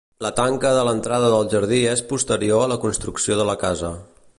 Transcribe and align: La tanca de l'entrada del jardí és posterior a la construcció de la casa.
La 0.25 0.29
tanca 0.37 0.71
de 0.77 0.85
l'entrada 0.87 1.29
del 1.35 1.45
jardí 1.53 1.83
és 1.93 2.03
posterior 2.13 2.65
a 2.67 2.71
la 2.75 2.83
construcció 2.87 3.41
de 3.43 3.51
la 3.53 3.61
casa. 3.67 3.95